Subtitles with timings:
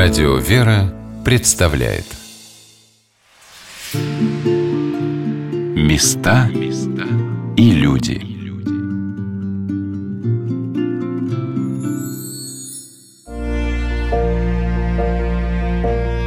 [0.00, 2.04] Радио «Вера» представляет.
[5.74, 6.48] Места
[7.56, 8.22] и люди.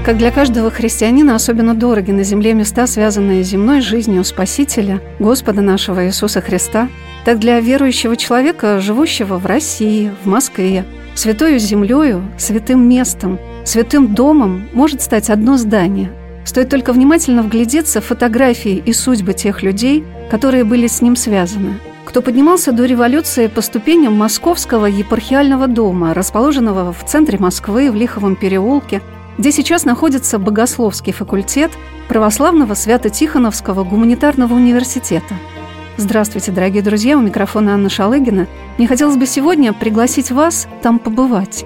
[0.04, 5.62] Как для каждого христианина особенно дороги на земле места, связанные с земной жизнью Спасителя, Господа
[5.62, 6.90] нашего Иисуса Христа,
[7.24, 10.84] так для верующего человека, живущего в России, в Москве,
[11.16, 16.12] святою землею, святым местом, святым домом может стать одно здание.
[16.46, 21.80] Стоит только внимательно вглядеться в фотографии и судьбы тех людей, которые были с ним связаны.
[22.06, 28.36] Кто поднимался до революции по ступеням Московского епархиального дома, расположенного в центре Москвы, в Лиховом
[28.36, 29.02] переулке,
[29.38, 31.72] где сейчас находится Богословский факультет
[32.10, 35.36] Православного Свято-Тихоновского гуманитарного университета.
[35.98, 38.48] Здравствуйте, дорогие друзья, у микрофона Анна Шалыгина.
[38.78, 41.64] Мне хотелось бы сегодня пригласить вас там побывать.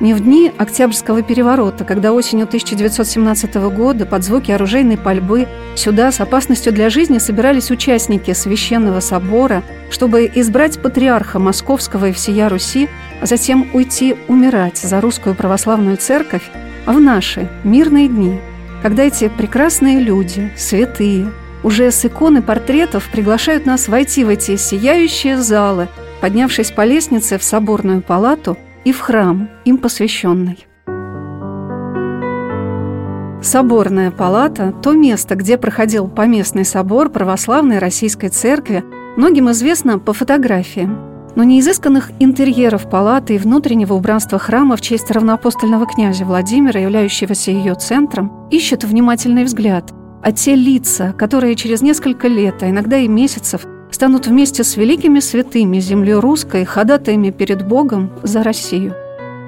[0.00, 5.46] Не в дни Октябрьского переворота, когда осенью 1917 года под звуки оружейной пальбы
[5.76, 12.48] сюда с опасностью для жизни собирались участники Священного собора, чтобы избрать патриарха Московского и всея
[12.48, 12.88] Руси,
[13.20, 16.50] а затем уйти умирать за русскую православную церковь,
[16.86, 18.40] а в наши мирные дни,
[18.82, 21.30] когда эти прекрасные люди, святые,
[21.62, 25.86] уже с иконы портретов приглашают нас войти в эти сияющие залы,
[26.20, 30.66] поднявшись по лестнице в соборную палату и в храм, им посвященный.
[33.42, 38.82] Соборная палата– то место, где проходил поместный собор православной российской церкви,
[39.16, 40.98] многим известно по фотографиям–
[41.36, 47.50] но не изысканных интерьеров палаты и внутреннего убранства храма в честь равноапостольного князя Владимира, являющегося
[47.50, 53.08] ее центром, ищет внимательный взгляд, а те лица, которые через несколько лет, а иногда и
[53.08, 58.94] месяцев, станут вместе с великими святыми земли русской ходатаями перед Богом за Россию.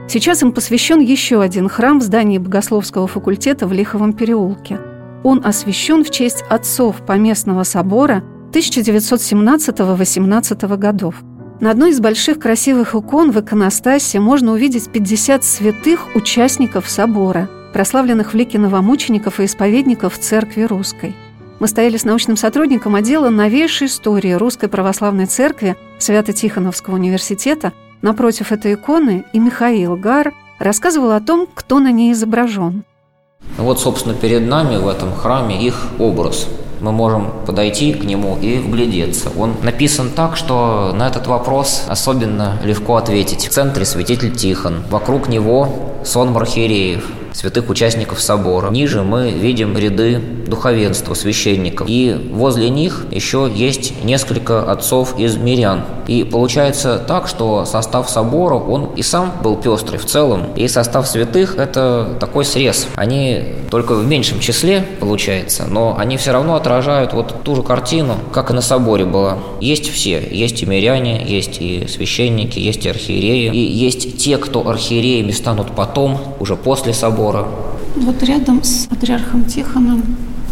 [0.09, 4.79] Сейчас им посвящен еще один храм в здании Богословского факультета в Лиховом переулке.
[5.25, 11.17] Он освящен в честь отцов Поместного собора 1917-18 годов–
[11.59, 18.35] на одной из больших красивых икон в иконостасе можно увидеть 50 святых участников собора, прославленных
[18.35, 21.15] в лике новомучеников и исповедников Церкви Русской.
[21.59, 27.72] Мы стояли с научным сотрудником отдела новейшей истории Русской Православной Церкви Свято-Тихоновского университета
[28.03, 32.84] напротив этой иконы, и Михаил Гар рассказывал о том, кто на ней изображен.
[33.56, 36.47] Вот, собственно, перед нами в этом храме их образ–
[36.81, 39.31] мы можем подойти к нему и вглядеться.
[39.38, 43.47] Он написан так, что на этот вопрос особенно легко ответить.
[43.47, 47.05] В центре святитель Тихон, вокруг него сон архиереев,
[47.37, 48.71] святых участников собора.
[48.71, 51.87] Ниже мы видим ряды духовенства, священников.
[51.89, 55.83] И возле них еще есть несколько отцов из мирян.
[56.07, 61.07] И получается так, что состав собора, он и сам был пестрый в целом, и состав
[61.07, 62.87] святых– это такой срез.
[62.95, 68.15] Они только в меньшем числе, получается, но они все равно отражают вот ту же картину,
[68.33, 69.39] как и на соборе была.
[69.61, 74.67] Есть все, есть и миряне, есть и священники, есть и архиереи, и есть те, кто
[74.69, 77.47] архиереями станут потом, уже после собора, собора.
[77.97, 80.03] Вот рядом с патриархом Тихоном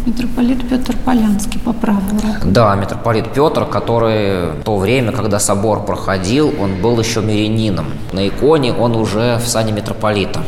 [0.05, 2.45] митрополит Петр Полянский по правую руку.
[2.45, 7.85] Да, митрополит Петр, который в то время, когда собор проходил, он был еще мирянином.
[8.13, 10.43] На иконе он уже в сане митрополита.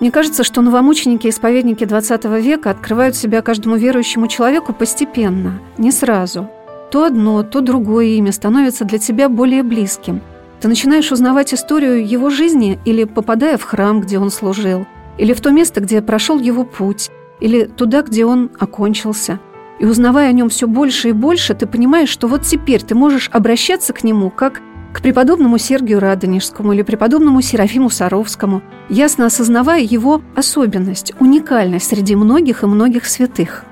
[0.00, 5.92] Мне кажется, что новомученики и исповедники XX века открывают себя каждому верующему человеку постепенно, не
[5.92, 6.48] сразу.
[6.90, 10.20] То одно, то другое имя становится для тебя более близким–
[10.64, 14.86] ты начинаешь узнавать историю его жизни или попадая в храм, где он служил,
[15.18, 19.40] или в то место, где прошел его путь, или туда, где он окончился.
[19.78, 23.28] И узнавая о нем все больше и больше, ты понимаешь, что вот теперь ты можешь
[23.30, 24.62] обращаться к нему как
[24.94, 32.62] к преподобному Сергию Радонежскому или преподобному Серафиму Саровскому, ясно осознавая его особенность, уникальность среди многих
[32.62, 33.66] и многих святых.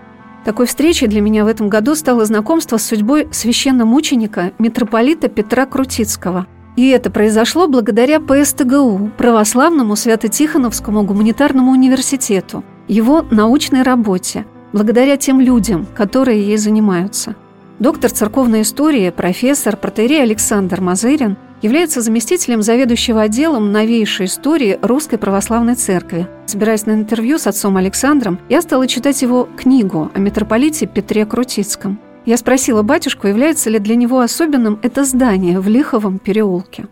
[0.44, 6.46] Такой встречей для меня в этом году стало знакомство с судьбой священномученика митрополита Петра Крутицкого–
[6.76, 15.86] и это произошло благодаря ПСТГУ, Православному Свято-Тихоновскому гуманитарному университету, его научной работе, благодаря тем людям,
[15.94, 17.36] которые ей занимаются.
[17.78, 25.74] Доктор церковной истории, профессор, протеерей Александр Мазырин является заместителем заведующего отделом новейшей истории Русской Православной
[25.74, 26.26] Церкви.
[26.46, 32.00] Собираясь на интервью с отцом Александром, я стала читать его книгу о митрополите Петре Крутицком–
[32.26, 36.86] я спросила батюшку, является ли для него особенным это здание в Лиховом переулке.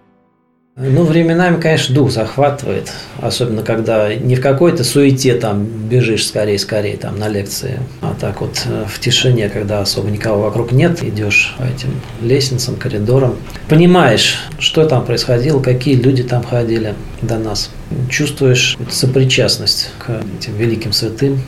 [0.82, 2.90] Ну, временами, конечно, дух захватывает,
[3.20, 8.62] особенно когда не в какой-то суете там бежишь скорее-скорее там на лекции, а так вот
[8.64, 11.90] э, в тишине, когда особо никого вокруг нет, идешь по этим
[12.22, 13.36] лестницам, коридорам,
[13.68, 17.70] понимаешь, что там происходило, какие люди там ходили до нас,
[18.08, 21.42] чувствуешь сопричастность к этим великим святым,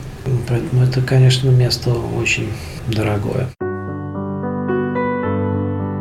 [0.47, 2.49] поэтому это, конечно, место очень
[2.87, 3.49] дорогое.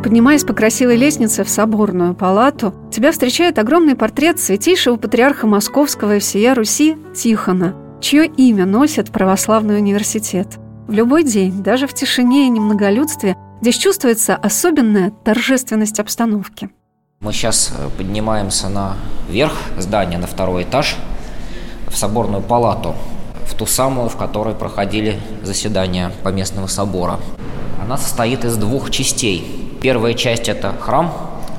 [0.02, 6.18] Поднимаясь по красивой лестнице в соборную палату, тебя встречает огромный портрет святейшего патриарха Московского и
[6.18, 10.58] всея Руси Тихона, чье имя носит православный университет.
[10.88, 16.70] В любой день, даже в тишине и немноголюдстве, здесь чувствуется особенная торжественность обстановки.
[17.20, 18.96] Мы сейчас э, поднимаемся на
[19.30, 20.96] верх здания, на второй этаж,
[21.86, 22.96] в соборную палату,
[23.46, 27.20] в ту самую, в которой проходили заседания Поместного собора.
[27.80, 31.12] Она состоит из двух частей– Первая часть– это храм,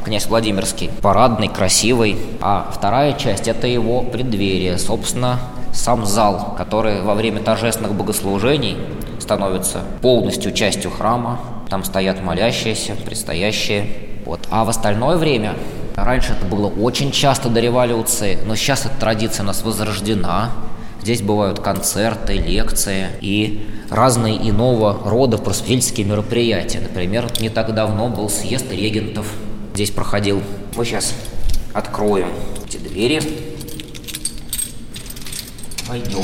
[0.05, 2.17] князь Владимирский, парадный, красивый.
[2.39, 5.39] А вторая часть– это его преддверие, собственно,
[5.73, 8.77] сам зал, который во время торжественных богослужений
[9.19, 11.37] становится полностью частью храма.
[11.69, 13.87] Там стоят молящиеся, предстоящие.
[14.25, 14.47] Вот.
[14.49, 15.55] А в остальное время
[15.95, 20.49] Раньше это было очень часто до революции, но сейчас эта традиция у нас возрождена.
[21.03, 26.79] Здесь бывают концерты, лекции и разные иного рода просветительские мероприятия.
[26.79, 29.27] Например, не так давно был съезд регентов.
[29.73, 30.41] Здесь проходил.
[30.77, 31.13] Мы сейчас
[31.73, 32.29] откроем
[32.65, 33.21] эти двери.
[35.89, 36.23] Пойдем.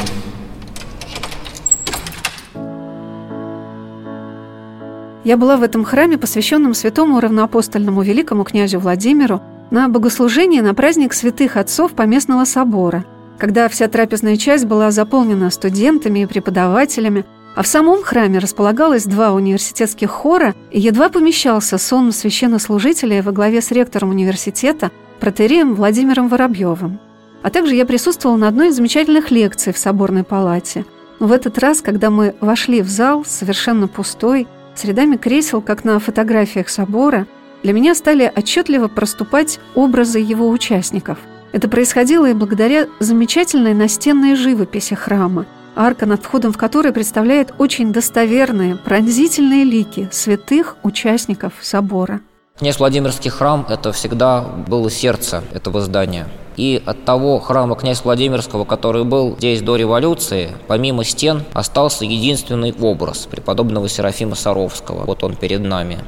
[5.26, 9.42] Я была в этом храме, посвященном святому равноапостольному великому князю Владимиру,
[9.72, 13.04] на богослужение на праздник святых отцов Поместного собора–
[13.40, 17.26] когда вся трапезная часть была заполнена студентами и преподавателями,
[17.56, 23.62] а в самом храме располагалось два университетских хора и едва помещался сон священнослужителя во главе
[23.62, 27.00] с ректором университета протереем Владимиром Воробьевым.
[27.42, 30.86] А также я присутствовала на одной из замечательных лекций в Соборной палате.
[31.20, 35.84] Но в этот раз, когда мы вошли в зал, совершенно пустой, с рядами кресел, как
[35.84, 37.26] на фотографиях собора,
[37.64, 41.18] для меня стали отчетливо проступать образы его участников–
[41.52, 47.92] это происходило и благодаря замечательной настенной живописи храма, арка над входом в который представляет очень
[47.94, 52.22] достоверные, пронзительные лики святых участников собора.
[52.58, 56.28] Князь Владимирский храм– это всегда было сердце этого здания.
[56.58, 62.76] И от того храма князь Владимирского, который был здесь до революции, помимо стен остался единственный
[62.78, 65.06] образ преподобного Серафима Саровского.
[65.06, 66.00] Вот он перед нами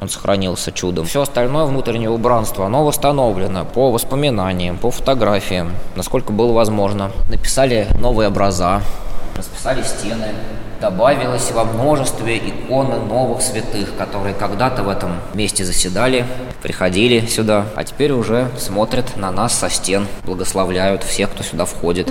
[0.00, 1.06] он сохранился чудом.
[1.06, 7.10] Все остальное внутреннее убранство, оно восстановлено по воспоминаниям, по фотографиям, насколько было возможно.
[7.30, 8.82] Написали новые образа,
[9.36, 10.28] расписали стены,
[10.80, 16.26] добавилось во множестве иконы новых святых, которые когда-то в этом месте заседали,
[16.62, 22.10] приходили сюда, а теперь уже смотрят на нас со стен, благословляют всех, кто сюда входит.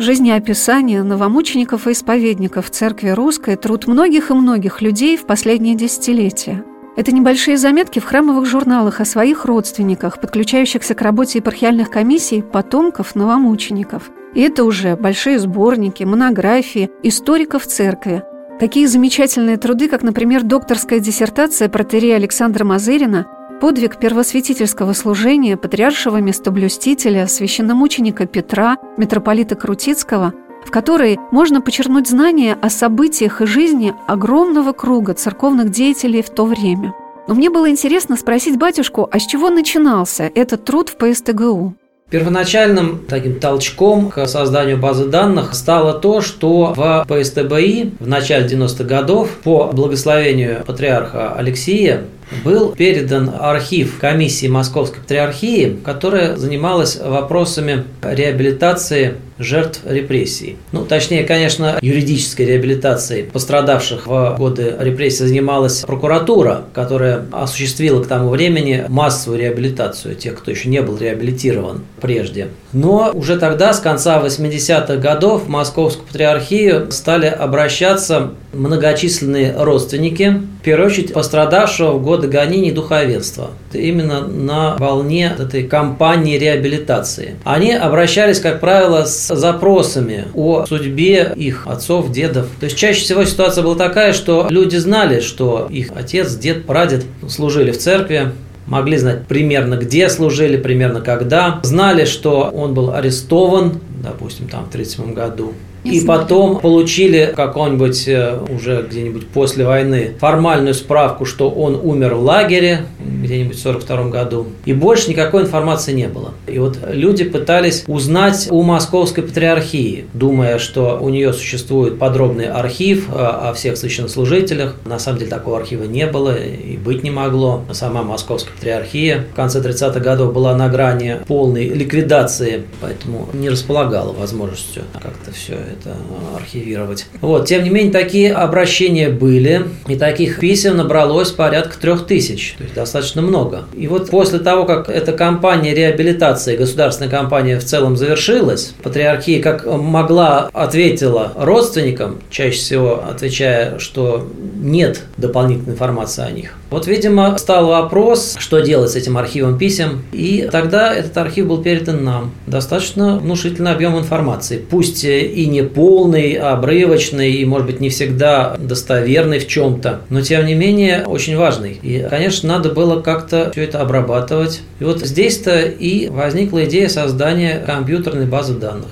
[0.00, 6.64] Жизнеописание новомучеников и исповедников Церкви Русской– труд многих и многих людей в последние десятилетия.
[6.96, 13.14] Это небольшие заметки в храмовых журналах о своих родственниках, подключающихся к работе епархиальных комиссий потомков
[13.14, 14.10] новомучеников.
[14.32, 18.22] И это уже большие сборники, монографии историков церкви.
[18.58, 23.26] Такие замечательные труды, как, например, докторская диссертация протерея Александра Мазырина
[23.60, 30.32] Подвиг первосвятительского служения патриаршего местоблюстителя, священномученика Петра, митрополита Крутицкого,
[30.64, 36.46] в которой можно почерпнуть знания о событиях и жизни огромного круга церковных деятелей в то
[36.46, 36.94] время.
[37.28, 41.74] Но мне было интересно спросить батюшку, а с чего начинался этот труд в ПСТГУ?
[42.08, 48.82] Первоначальным таким толчком к созданию базы данных стало то, что в ПСТБИ в начале 90-х
[48.84, 52.04] годов по благословению патриарха Алексея
[52.44, 60.56] был передан архив комиссии Московской Патриархии, которая занималась вопросами реабилитации жертв репрессий.
[60.70, 68.28] Ну, точнее, конечно, юридической реабилитацией пострадавших в годы репрессий занималась прокуратура, которая осуществила к тому
[68.28, 72.48] времени массовую реабилитацию тех, кто еще не был реабилитирован прежде.
[72.72, 80.62] Но уже тогда, с конца 80-х годов, в Московскую Патриархию стали обращаться многочисленные родственники, в
[80.62, 83.52] первую очередь пострадавшего в годы гонений духовенства.
[83.72, 87.36] Именно на волне этой кампании реабилитации.
[87.44, 92.48] Они обращались, как правило, с запросами о судьбе их отцов, дедов.
[92.60, 97.06] То есть чаще всего ситуация была такая, что люди знали, что их отец, дед, прадед
[97.26, 98.32] служили в церкви,
[98.66, 104.68] могли знать примерно где служили, примерно когда, знали, что он был арестован, допустим, там в
[104.68, 111.78] 1937 году, и потом получили какой-нибудь э, уже где-нибудь после войны формальную справку, что он
[111.82, 114.46] умер в лагере, где-нибудь в 42 году.
[114.64, 116.32] И больше никакой информации не было.
[116.46, 123.08] И вот люди пытались узнать у Московской Патриархии, думая, что у нее существует подробный архив
[123.12, 124.76] о всех священнослужителях.
[124.84, 127.64] На самом деле такого архива не было и быть не могло.
[127.72, 134.12] Сама Московская Патриархия в конце 30-х годов была на грани полной ликвидации, поэтому не располагала
[134.12, 135.96] возможностью как-то все это
[136.36, 137.06] архивировать.
[137.20, 142.64] Вот, тем не менее, такие обращения были, и таких писем набралось порядка трех тысяч, то
[142.64, 143.64] есть достаточно много.
[143.74, 149.66] И вот после того, как эта кампания реабилитации, государственная кампания в целом завершилась, патриархия как
[149.66, 156.54] могла ответила родственникам, чаще всего отвечая, что нет дополнительной информации о них.
[156.70, 161.62] Вот, видимо, стал вопрос, что делать с этим архивом писем, и тогда этот архив был
[161.62, 162.30] передан нам.
[162.46, 168.56] Достаточно внушительный объем информации, пусть и не полный, а обрывочный, и, может быть, не всегда
[168.58, 171.78] достоверный в чем-то, но, тем не менее, очень важный.
[171.82, 174.60] И, конечно, надо было как-то все это обрабатывать.
[174.78, 178.88] И вот здесь-то и возникла идея создания компьютерной базы данных.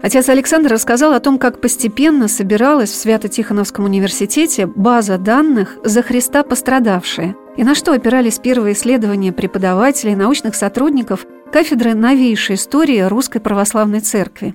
[0.00, 6.44] Отец Александр рассказал о том, как постепенно собиралась в Свято-Тихоновском университете база данных за Христа
[6.44, 14.00] пострадавшие, и на что опирались первые исследования преподавателей, научных сотрудников кафедры новейшей истории Русской Православной
[14.00, 14.54] Церкви.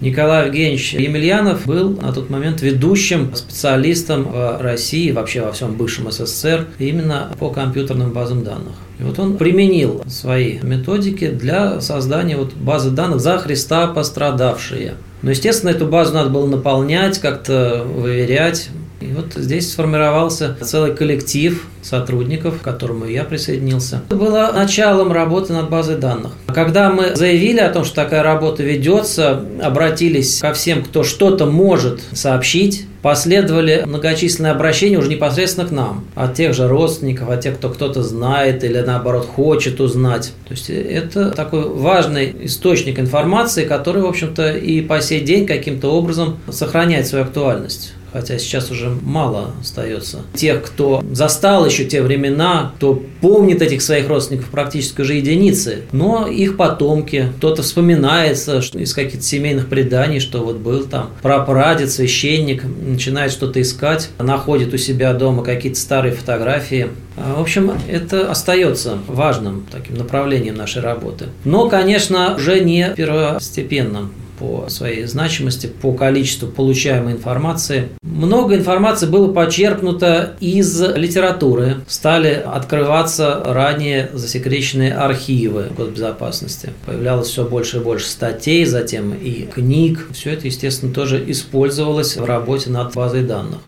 [0.00, 6.10] Николай Евгеньевич Емельянов был на тот момент ведущим специалистом в России, вообще во всем бывшем
[6.10, 8.74] СССР, именно по компьютерным базам данных.
[8.98, 14.94] И вот он применил свои методики для создания вот базы данных за Христа пострадавшие.
[15.22, 18.68] Но, естественно, эту базу надо было наполнять, как-то выверять.
[19.00, 24.02] И вот здесь сформировался целый коллектив сотрудников, к которому я присоединился.
[24.06, 26.32] Это было началом работы над базой данных.
[26.46, 32.02] Когда мы заявили о том, что такая работа ведется, обратились ко всем, кто что-то может
[32.12, 37.68] сообщить, последовали многочисленные обращения уже непосредственно к нам, от тех же родственников, от тех, кто
[37.68, 40.32] кто-то знает или наоборот хочет узнать.
[40.48, 45.88] То есть это такой важный источник информации, который, в общем-то, и по сей день каким-то
[45.88, 50.20] образом сохраняет свою актуальность хотя сейчас уже мало остается.
[50.34, 56.28] Тех, кто застал еще те времена, кто помнит этих своих родственников практически уже единицы, но
[56.28, 62.62] их потомки, кто-то вспоминается что из каких-то семейных преданий, что вот был там прапрадед, священник,
[62.64, 66.90] начинает что-то искать, находит у себя дома какие-то старые фотографии.
[67.16, 71.26] В общем, это остается важным таким направлением нашей работы.
[71.44, 77.88] Но, конечно, уже не первостепенным по своей значимости, по количеству получаемой информации.
[78.02, 81.76] Много информации было почерпнуто из литературы.
[81.86, 86.70] Стали открываться ранее засекреченные архивы госбезопасности.
[86.86, 90.06] Появлялось все больше и больше статей, затем и книг.
[90.12, 93.58] Все это, естественно, тоже использовалось в работе над базой данных.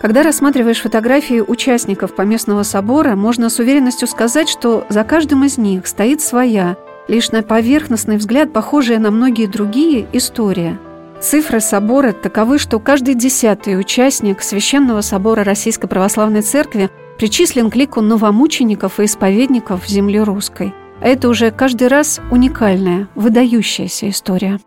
[0.00, 5.88] Когда рассматриваешь фотографии участников Поместного собора, можно с уверенностью сказать, что за каждым из них
[5.88, 6.76] стоит своя,
[7.08, 10.78] лишь на поверхностный взгляд похожая на многие другие история.
[11.20, 18.00] Цифры собора таковы, что каждый десятый участник Священного собора Российской Православной Церкви причислен к лику
[18.00, 20.72] новомучеников и исповедников земли русской.
[21.00, 24.60] А это уже каждый раз уникальная, выдающаяся история.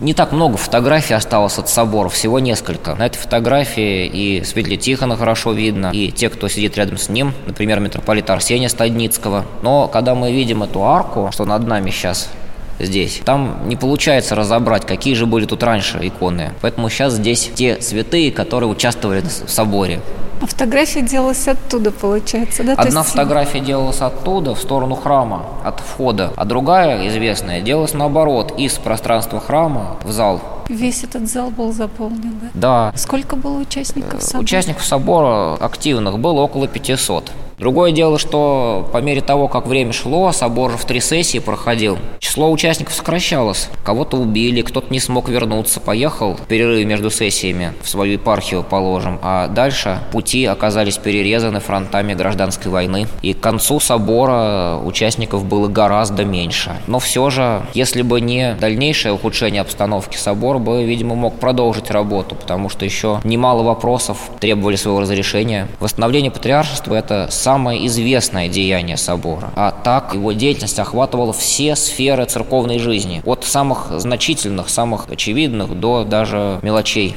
[0.00, 2.94] Не так много фотографий осталось от собора, всего несколько.
[2.94, 7.34] На этой фотографии и Светли Тихона хорошо видно, и те, кто сидит рядом с ним,
[7.46, 9.44] например, митрополита Арсения Стадницкого.
[9.62, 12.30] Но когда мы видим эту арку, что над нами сейчас
[12.78, 13.20] здесь.
[13.24, 16.52] Там не получается разобрать, какие же были тут раньше иконы.
[16.60, 20.00] Поэтому сейчас здесь те святые, которые участвовали в соборе.
[20.40, 22.74] А фотография делалась оттуда, получается, да?
[22.74, 23.10] Одна есть...
[23.10, 29.40] фотография делалась оттуда, в сторону храма, от входа, а другая, известная, делалась наоборот, из пространства
[29.40, 30.40] храма в зал.
[30.68, 32.90] Весь этот зал был заполнен, да?
[32.92, 32.92] Да.
[32.96, 34.44] Сколько было участников собора?
[34.44, 37.32] Участников собора активных было около 500.
[37.58, 42.50] Другое дело, что по мере того, как время шло, собор в три сессии проходил, число
[42.52, 43.68] участников сокращалось.
[43.84, 49.18] Кого-то убили, кто-то не смог вернуться, поехал в перерыве между сессиями в свою епархию, положим,
[49.22, 53.08] а дальше пути оказались перерезаны фронтами гражданской войны.
[53.22, 56.76] И к концу собора участников было гораздо меньше.
[56.86, 62.36] Но все же, если бы не дальнейшее ухудшение обстановки, собор бы, видимо, мог продолжить работу,
[62.36, 65.66] потому что еще немало вопросов требовали своего разрешения.
[65.80, 69.50] Восстановление патриаршества– это самое известное деяние собора.
[69.56, 76.04] А так его деятельность охватывала все сферы церковной жизни, от самых значительных, самых очевидных до
[76.04, 77.16] даже мелочей.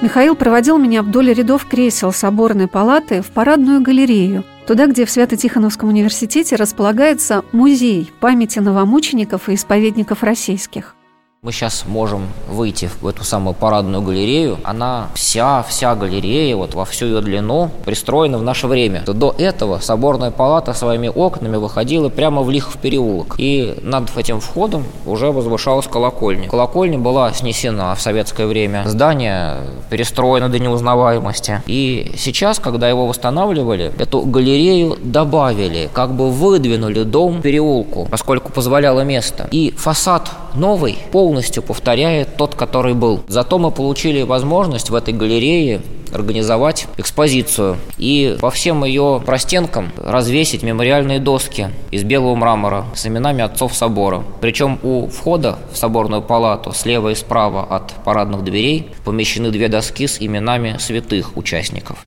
[0.00, 5.88] Михаил проводил меня вдоль рядов кресел соборной палаты в парадную галерею, туда, где в Свято-Тихоновском
[5.88, 10.96] университете располагается музей памяти новомучеников и исповедников российских.
[11.44, 14.58] Мы сейчас можем выйти в эту самую парадную галерею.
[14.62, 19.02] Она вся, вся галерея, вот во всю ее длину, пристроена в наше время.
[19.04, 23.34] До этого соборная палата своими окнами выходила прямо в Лихов переулок.
[23.38, 26.48] И над этим входом уже возвышалась колокольня.
[26.48, 28.84] Колокольня была снесена в советское время.
[28.86, 29.56] Здание
[29.90, 31.60] перестроено до неузнаваемости.
[31.66, 38.52] И сейчас, когда его восстанавливали, эту галерею добавили, как бы выдвинули дом в переулку, поскольку
[38.52, 39.48] позволяло место.
[39.50, 43.22] И фасад новый, полный полностью повторяет тот, который был.
[43.26, 45.80] Зато мы получили возможность в этой галерее
[46.12, 53.42] организовать экспозицию и по всем ее простенкам развесить мемориальные доски из белого мрамора с именами
[53.42, 54.22] отцов собора.
[54.42, 60.06] Причем у входа в соборную палату слева и справа от парадных дверей помещены две доски
[60.06, 62.04] с именами святых участников.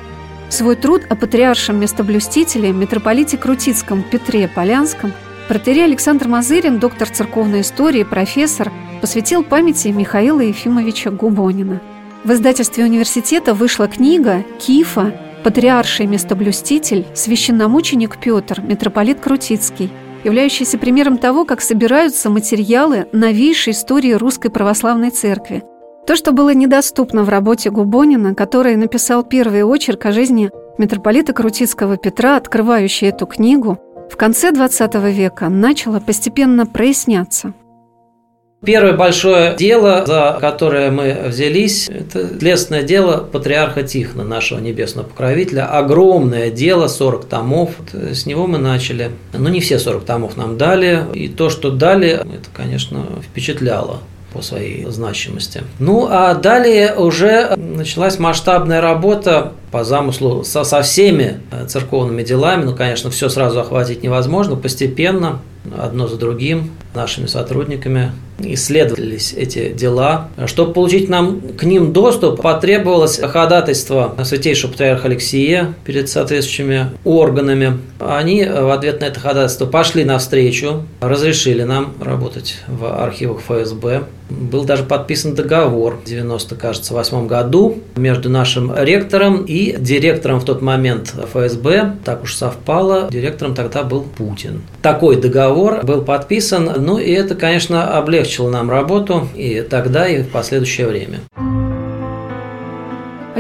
[0.50, 5.14] Свой труд о патриаршем местоблюстителе, митрополите Крутицком Петре Полянском,
[5.48, 8.70] протерей Александр Мазырин, доктор церковной истории, профессор,
[9.00, 11.80] посвятил памяти Михаила Ефимовича Губонина.
[12.24, 19.90] В издательстве университета вышла книга «Кифа Патриарший местоблюститель, священномученик Петр, митрополит Крутицкий,
[20.22, 25.62] являющийся примером того, как собираются материалы новейшей истории Русской Православной Церкви.
[26.06, 31.96] То, что было недоступно в работе Губонина, который написал первый очерк о жизни митрополита Крутицкого
[31.96, 33.78] Петра, открывающий эту книгу,
[34.10, 37.54] в конце XX века начало постепенно проясняться.
[38.62, 45.64] Первое большое дело, за которое мы взялись, это следственное дело патриарха Тихона, нашего небесного покровителя.
[45.64, 47.70] Огромное дело, 40 томов.
[47.94, 49.12] С него мы начали.
[49.32, 51.06] Но не все 40 томов нам дали.
[51.14, 54.00] И то, что дали, это, конечно, впечатляло
[54.34, 55.62] по своей значимости.
[55.78, 62.64] Ну а далее уже началась масштабная работа по замыслу со, со всеми церковными делами.
[62.64, 65.40] Ну, конечно, все сразу охватить невозможно, постепенно
[65.78, 68.12] одно за другим нашими сотрудниками
[68.44, 70.28] исследовались эти дела.
[70.46, 77.78] Чтобы получить нам к ним доступ, потребовалось ходатайство святейшего патриарха Алексея перед соответствующими органами.
[77.98, 84.04] Они в ответ на это ходатайство пошли навстречу, разрешили нам работать в архивах ФСБ.
[84.30, 90.44] Был даже подписан договор в 90, кажется, восьмом году между нашим ректором и директором в
[90.44, 91.96] тот момент ФСБ.
[92.04, 94.62] Так уж совпало, директором тогда был Путин.
[94.82, 100.28] Такой договор был подписан, ну и это, конечно, облегчило нам работу и тогда, и в
[100.28, 101.20] последующее время.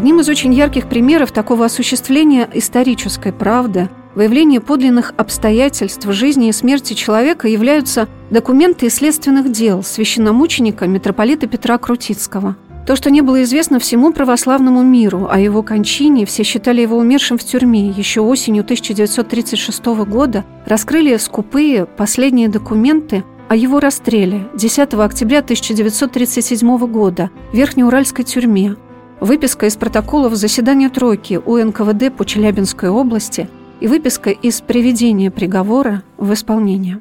[0.00, 6.94] Одним из очень ярких примеров такого осуществления исторической правды– Выявление подлинных обстоятельств жизни и смерти
[6.94, 12.56] человека являются документы из следственных дел священномученика митрополита Петра Крутицкого.
[12.86, 17.36] То, что не было известно всему православному миру о его кончине, все считали его умершим
[17.36, 25.40] в тюрьме еще осенью 1936 года, раскрыли скупые последние документы о его расстреле 10 октября
[25.40, 28.76] 1937 года в Верхнеуральской тюрьме.
[29.20, 33.48] Выписка из протоколов заседания тройки УНКВД по Челябинской области–
[33.80, 37.00] и выписка из приведения приговора в исполнение.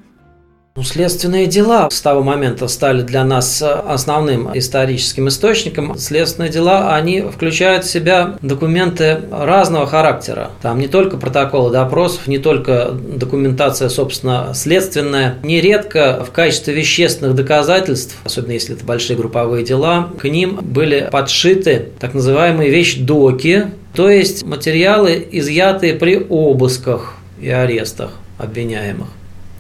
[0.76, 5.98] Ну, следственные дела с того момента стали для нас основным историческим источником.
[5.98, 10.52] Следственные дела, они включают в себя документы разного характера.
[10.62, 15.36] Там не только протоколы допросов, не только документация, собственно, следственная.
[15.44, 21.90] Нередко в качестве вещественных доказательств, особенно если это большие групповые дела, к ним были подшиты
[22.00, 29.08] так называемые вещдоки, то есть материалы, изъятые при обысках и арестах обвиняемых.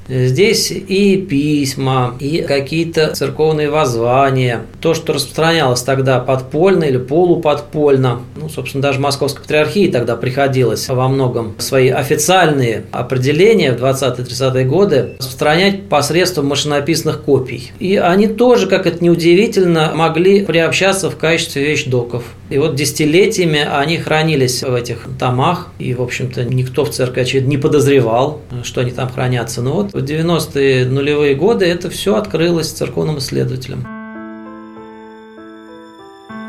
[0.10, 4.62] Здесь и письма, и какие-то церковные воззвания.
[4.82, 8.22] То, что распространялось тогда подпольно или полуподпольно.
[8.36, 15.10] Ну, собственно, даже Московской патриархии тогда приходилось во многом свои официальные определения в 20-30-е годы
[15.20, 17.72] распространять посредством машинописных копий.
[17.80, 22.24] И они тоже, как это неудивительно, могли приобщаться в качестве вещдоков.
[22.50, 27.50] И вот десятилетиями они хранились в этих томах, и, в общем-то, никто в церкви, очевидно,
[27.50, 29.62] не подозревал, что они там хранятся.
[29.62, 33.86] Но вот в 90-е нулевые годы это все открылось церковным исследователям.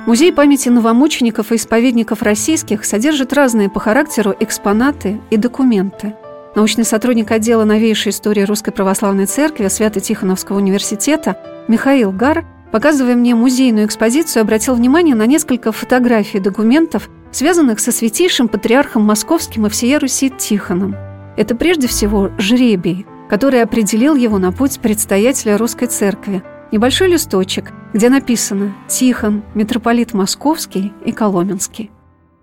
[0.07, 6.15] Музей памяти новомучеников и исповедников российских содержит разные по характеру экспонаты и документы.
[6.55, 11.37] Научный сотрудник отдела новейшей истории Русской Православной Церкви Свято-Тихоновского университета
[11.69, 17.91] Михаил Гар– Показывая мне музейную экспозицию, обратил внимание на несколько фотографий и документов, связанных со
[17.91, 20.95] святейшим патриархом московским и всея Руси Тихоном.
[21.37, 26.43] Это прежде всего жребий, который определил его на путь предстоятеля русской церкви.
[26.73, 31.93] Небольшой листочек, где написано «Тихон, митрополит Московский и Коломенский».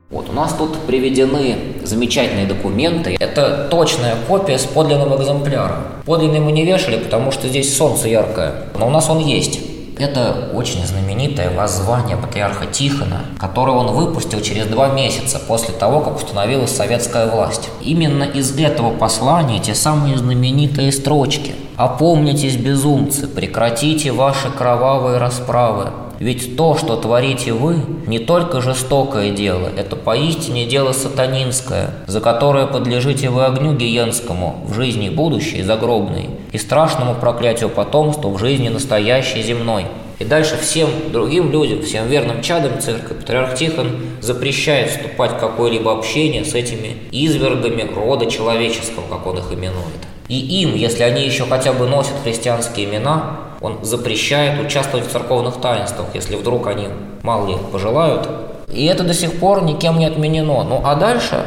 [0.10, 3.17] Вот у нас тут приведены замечательные документы.
[3.19, 5.84] Это точная копия с подлинного экземпляра.
[6.06, 9.60] Подлинный мы не вешали, потому что здесь солнце яркое, но у нас он есть.
[9.99, 16.17] Это очень знаменитое воззвание патриарха Тихона, которое он выпустил через два месяца после того, как
[16.17, 17.69] установилась советская власть.
[17.81, 21.55] Именно из этого послания те самые знаменитые строчки.
[21.77, 29.69] «Опомнитесь, безумцы, прекратите ваши кровавые расправы, ведь то, что творите вы, не только жестокое дело,
[29.77, 36.60] это поистине дело сатанинское, за которое подлежите вы огню гиенскому в жизни будущей загробной и
[36.60, 39.86] страшному проклятию потомства в жизни настоящей земной.
[40.17, 45.96] И дальше всем другим людям, всем верным чадам церкви, патриарх Тихон запрещает вступать в какое-либо
[45.96, 50.02] общение с этими извергами рода человеческого, как он их именует.
[50.30, 55.62] И им, если они еще хотя бы носят христианские имена, он запрещает участвовать в церковных
[55.62, 56.88] таинствах, если вдруг они
[57.22, 58.28] мало ли пожелают.
[58.74, 60.63] И это до сих пор никем не отменено.
[60.63, 61.46] Ну а дальше,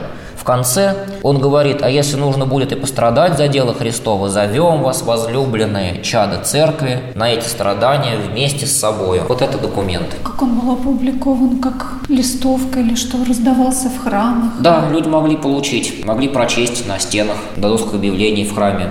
[0.50, 6.02] конце, он говорит, а если нужно будет и пострадать за дело Христова, зовем вас, возлюбленные
[6.02, 9.20] чады церкви, на эти страдания вместе с собой.
[9.28, 10.08] Вот это документ.
[10.24, 14.60] Как он был опубликован, как листовка или что, раздавался в храмах?
[14.60, 18.86] Да, люди могли получить, могли прочесть на стенах, на досках объявлений в храме.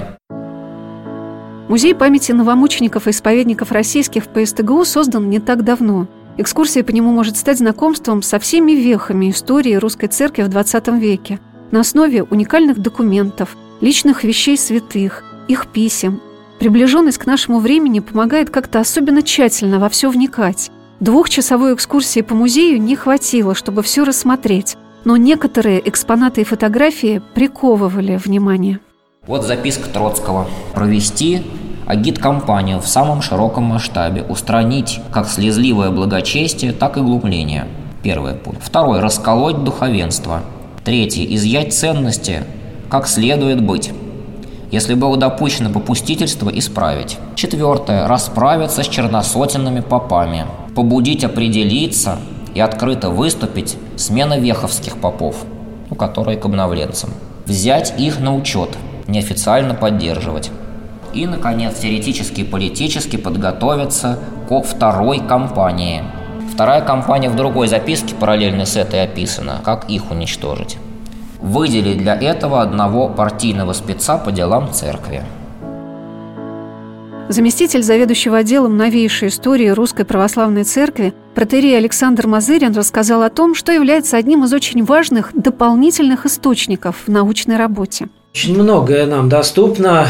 [1.68, 6.08] Музей памяти новомучеников и исповедников российских в ПСТГУ создан не так давно.
[6.38, 11.40] Экскурсия по нему может стать знакомством со всеми вехами истории русской церкви в XX веке
[11.72, 16.22] на основе уникальных документов, личных вещей святых, их писем.
[16.60, 20.70] Приближенность к нашему времени помогает как-то особенно тщательно во все вникать.
[21.00, 28.18] Двухчасовой экскурсии по музею не хватило, чтобы все рассмотреть, но некоторые экспонаты и фотографии приковывали
[28.18, 28.80] внимание.
[29.26, 30.48] Вот записка Троцкого.
[30.74, 31.44] Провести
[31.86, 37.68] агит-кампанию в самом широком масштабе, устранить как слезливое благочестие, так и глумление.
[38.04, 38.62] Первый пункт.
[38.62, 39.00] Второй.
[39.00, 40.44] Расколоть духовенство.
[40.90, 41.36] Третий.
[41.36, 42.42] Изъять ценности,
[42.90, 43.92] как следует быть.
[44.72, 47.20] Если было допущено попустительство, исправить.
[47.36, 48.08] Четвертое.
[48.08, 50.48] Расправиться с черносотенными попами.
[50.76, 52.18] Побудить определиться
[52.56, 55.46] и открыто выступить смена веховских попов,
[55.92, 57.12] ну, которые к обновленцам.
[57.46, 58.70] Взять их на учет–
[59.08, 60.50] неофициально поддерживать.
[61.14, 64.18] И, наконец, теоретически и политически подготовиться
[64.50, 66.02] к второй кампании.
[66.60, 70.76] Вторая кампания в другой записке, параллельно с этой описана, как их уничтожить.
[71.40, 75.24] Выделить для этого одного партийного спеца по делам церкви.
[77.30, 83.72] Заместитель заведующего отделом новейшей истории Русской Православной Церкви протерей Александр Мазырин рассказал о том, что
[83.72, 90.08] является одним из очень важных дополнительных источников в научной работе– очень многое нам доступно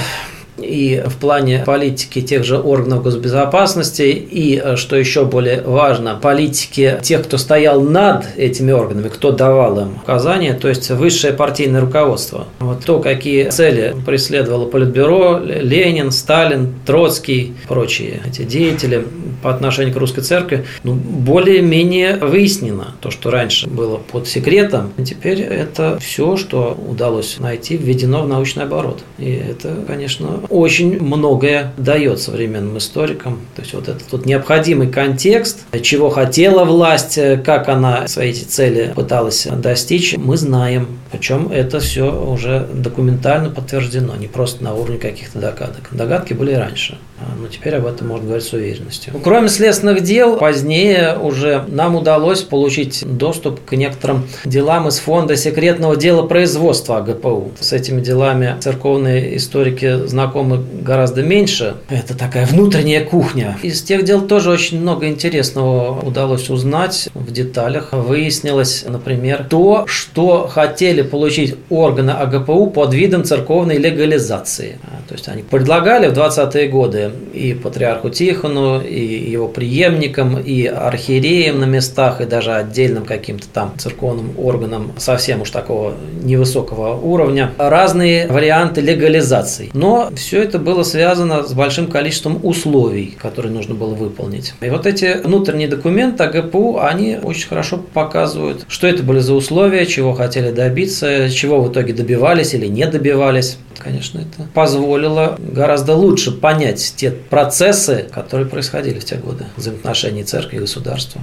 [0.62, 7.00] и в плане политики тех же органов госбезопасности, и, э, что еще более важно, политики
[7.02, 12.48] тех, кто стоял над этими органами, кто давал им указания, то есть высшее партийное руководство.
[12.60, 19.06] Вот то, какие цели преследовало Политбюро, Ленин, Сталин, Троцкий, прочие эти деятели
[19.42, 22.96] по отношению к русской церкви, ну, более-менее выяснено.
[23.02, 28.64] То, что раньше было под секретом, теперь это все, что удалось найти, введено в научный
[28.64, 29.00] оборот.
[29.18, 33.40] И это, конечно, очень многое дает современным историкам.
[33.56, 39.48] То есть вот этот вот необходимый контекст, чего хотела власть, как она свои цели пыталась
[39.52, 40.88] достичь, мы знаем.
[41.12, 45.90] Причем это все уже документально подтверждено, не просто на уровне каких-то догадок.
[45.92, 49.14] Догадки были и раньше, а, но теперь об этом можно говорить с уверенностью.
[49.14, 55.36] Ну, кроме следственных дел, позднее уже нам удалось получить доступ к некоторым делам из фонда
[55.36, 57.52] секретного дела производства АГПУ.
[57.60, 61.76] С этими делами церковные историки знакомы гораздо меньше.
[61.90, 63.58] Это такая внутренняя кухня.
[63.64, 67.90] Из тех дел тоже очень много интересного удалось узнать в деталях.
[67.94, 74.80] Выяснилось, например, то, что хотели получить органы АГПУ под видом церковной легализации.
[74.84, 80.66] А, то есть они предлагали в 20-е годы и патриарху Тихону, и его преемникам, и
[80.66, 87.52] архиереям на местах, и даже отдельным каким-то там церковным органам совсем уж такого невысокого уровня,
[87.58, 89.70] разные варианты легализации.
[89.74, 94.54] Но все это было связано с большим количеством условий, которые нужно было выполнить.
[94.62, 99.86] И вот эти внутренние документы АГПУ, они очень хорошо показывают, что это были за условия,
[99.86, 103.58] чего хотели добиться, чего в итоге добивались или не добивались.
[103.78, 110.58] Конечно, это позволило гораздо лучше понять те процессы, которые происходили в те годы взаимоотношений церкви
[110.58, 111.22] и государства.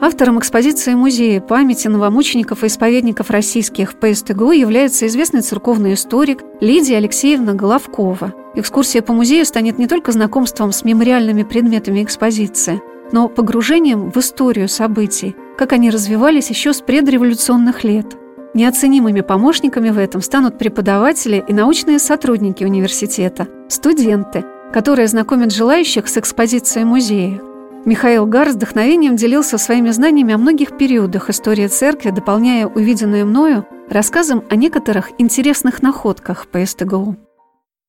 [0.00, 6.98] Автором экспозиции музея памяти новомучеников и исповедников российских в ПСТГУ является известный церковный историк Лидия
[6.98, 8.34] Алексеевна Головкова.
[8.54, 14.68] Экскурсия по музею станет не только знакомством с мемориальными предметами экспозиции, но погружением в историю
[14.68, 18.06] событий, как они развивались еще с предреволюционных лет.
[18.54, 26.16] Неоценимыми помощниками в этом станут преподаватели и научные сотрудники университета, студенты, которые знакомят желающих с
[26.16, 27.40] экспозицией музея.
[27.84, 33.66] Михаил Гар с вдохновением делился своими знаниями о многих периодах истории церкви, дополняя увиденное мною
[33.90, 37.16] рассказом о некоторых интересных находках по СТГУ.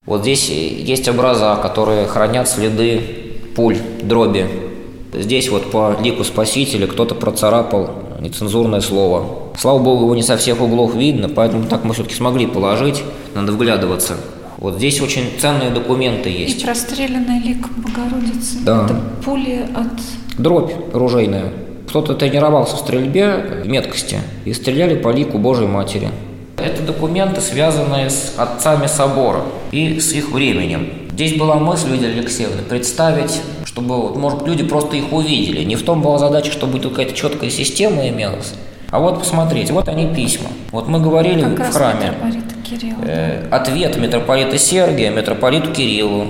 [0.06, 3.01] Вот здесь есть образа, которые хранят следы
[3.56, 4.64] пуль, дроби.
[5.13, 7.89] Здесь вот по лику Спасителя кто-то процарапал
[8.19, 9.25] нецензурное слово.
[9.57, 13.51] Слава богу, его не со всех углов видно, поэтому так мы все-таки смогли положить, надо
[13.51, 14.15] вглядываться.
[14.57, 16.61] Вот здесь очень ценные документы есть.
[16.61, 18.59] И простреленный лик Богородицы.
[18.65, 18.85] Да.
[18.85, 20.39] Это пули от...
[20.41, 21.51] Дробь оружейная.
[21.87, 26.09] Кто-то тренировался в стрельбе, в меткости, и стреляли по лику Божьей Матери.
[26.57, 29.41] Это документы, связанные с отцами собора
[29.71, 30.87] и с их временем.
[31.11, 33.41] Здесь была мысль, Лидия Алексеевна, представить,
[33.75, 35.65] чтобы, может, люди просто их увидели.
[35.65, 38.53] Не в том была задача, чтобы какая-то четкая система имелась,
[38.89, 40.47] а вот посмотреть, вот они письма.
[40.71, 42.13] Вот мы говорили как в храме.
[42.63, 43.03] Кирилла.
[43.03, 46.27] Э, ответ митрополита Сергия митрополиту Кириллу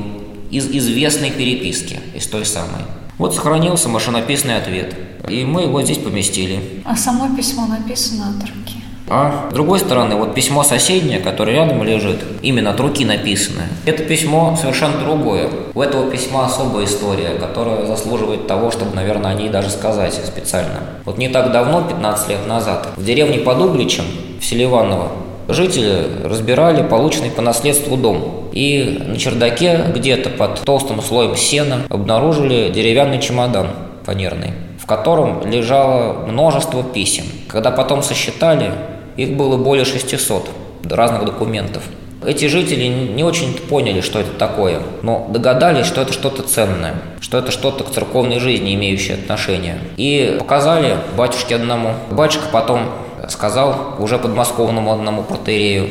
[0.50, 2.82] из известной переписки, из той самой.
[3.20, 4.96] Вот сохранился машинописный ответ,
[5.30, 6.82] и мы его здесь поместили.
[6.84, 8.65] А само письмо написано от руки.
[9.08, 14.04] А с другой стороны, вот письмо соседнее, которое рядом лежит, именно от руки написанное, это
[14.04, 15.50] письмо совершенно другое.
[15.74, 20.80] У этого письма особая история, которая заслуживает того, чтобы, наверное, о ней даже сказать специально.
[21.06, 24.06] Вот не так давно, 15 лет назад, в деревне под Угличем,
[24.40, 24.68] в селе
[25.48, 28.50] Жители разбирали полученный по наследству дом.
[28.52, 33.68] И на чердаке где-то под толстым слоем сена обнаружили деревянный чемодан
[34.04, 37.26] фанерный, в котором лежало множество писем.
[37.48, 38.72] Когда потом сосчитали,
[39.18, 40.50] их было более 600
[40.90, 41.84] разных документов.
[42.26, 47.38] Эти жители не очень поняли, что это такое, но догадались, что это что-то ценное, что
[47.38, 49.80] это что-то к церковной жизни имеющее отношение.
[49.98, 51.94] И показали батюшке одному.
[52.10, 52.90] Батюшка потом
[53.30, 55.90] сказал уже подмосковному одному протеерею,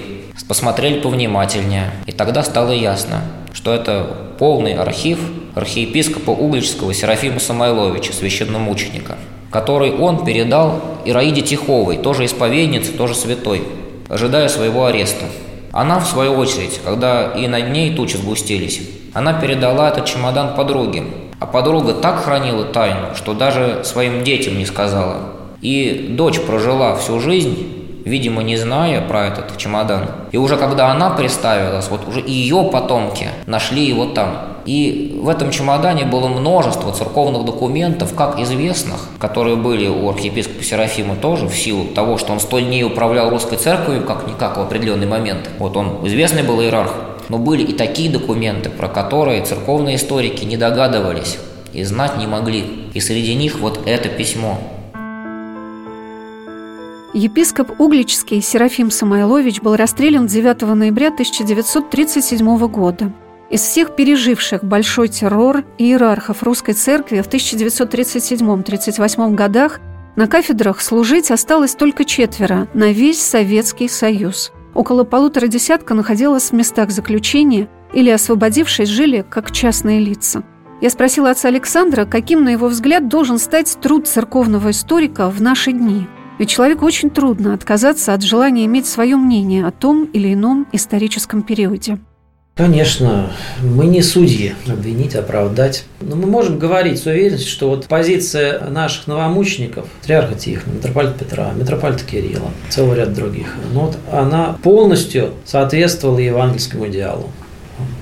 [0.49, 4.07] посмотрели повнимательнее, и тогда стало ясно, что это
[4.39, 5.19] полный архив
[5.55, 9.17] архиепископа Угличского Серафима Самойловича, священномученика,
[9.55, 13.62] который он передал Ираиде Тиховой, тоже исповеднице, тоже святой,
[14.09, 15.27] ожидая своего ареста.
[15.71, 18.81] Она, в свою очередь, когда и над ней тучи сгустились,
[19.12, 21.05] она передала этот чемодан подруге.
[21.38, 25.19] А подруга так хранила тайну, что даже своим детям не сказала.
[25.61, 27.74] И дочь прожила всю жизнь,
[28.05, 30.09] видимо, не зная про этот чемодан.
[30.33, 34.55] И уже когда она представилась, вот уже ее потомки нашли его там.
[34.67, 41.17] И в этом чемодане было множество церковных документов, как известных, которые были у архиепископа Серафима
[41.17, 45.51] тоже, в силу того, что он сто дней управлял русской церковью как-никак в определенный момент.
[45.59, 46.93] Вот он известный был иерарх.
[47.29, 51.38] Но были и такие документы, про которые церковные историки не догадывались
[51.73, 52.64] и знать не могли.
[52.93, 54.59] И среди них вот это письмо–
[57.16, 63.12] Епископ Угличский Серафим Самойлович был расстрелян 9 ноября 1937 года.
[63.50, 69.79] Из всех переживших большой террор иерархов русской церкви в 1937-38 годах
[70.16, 74.50] на кафедрах служить осталось только четверо на весь Советский Союз.
[74.74, 80.42] Около полутора десятка находилось в местах заключения или, освободившись, жили как частные лица.
[80.81, 85.70] Я спросила отца Александра, каким, на его взгляд, должен стать труд церковного историка в наши
[85.70, 90.66] дни– Ведь человеку очень трудно отказаться от желания иметь свое мнение о том или ином
[90.73, 91.99] историческом периоде.
[92.57, 95.87] Конечно, мы не судьи, обвинить, оправдать.
[96.01, 101.53] Но мы можем говорить с уверенностью, что вот позиция наших новомучеников, патриарха Тихона, митрополита Петра,
[101.53, 107.31] митрополита Кирилла, целый ряд других, ну вот она полностью соответствовала евангельскому идеалу,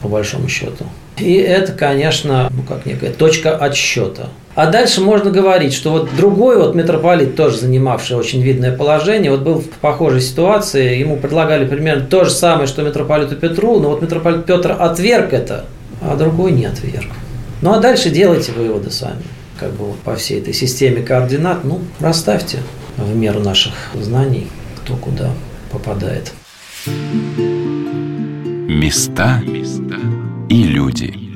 [0.03, 0.85] по большому счету.
[1.23, 4.29] И это, конечно, ну как некая точка отсчета.
[4.55, 9.41] А дальше можно говорить, что вот другой вот митрополит, тоже занимавший очень видное положение, вот
[9.41, 14.03] был в похожей ситуации, ему предлагали примерно то же самое, что митрополиту Петру, но вот
[14.03, 15.65] митрополит Петр отверг это,
[16.03, 17.09] а другой не отверг.
[17.63, 19.23] Ну а дальше делайте выводы сами,
[19.59, 22.59] как бы вот по всей этой системе координат, ну, расставьте
[22.99, 24.49] в меру наших знаний,
[24.83, 25.31] кто куда
[25.71, 26.33] попадает.
[28.69, 29.41] Места
[30.53, 31.32] и люди.